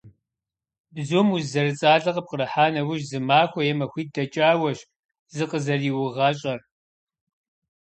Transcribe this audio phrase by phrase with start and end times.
[0.93, 4.79] Бзум уз зэрыцӏалэ къыпкърыхьа нэужь, зы махуэ е махуитӏ дэкӏауэщ
[5.35, 6.59] зыкъызэрыуигъащӏэр.